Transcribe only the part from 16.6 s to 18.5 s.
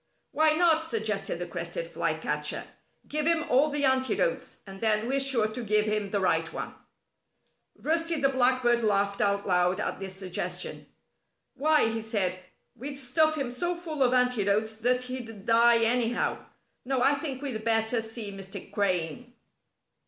No, I think we'd better see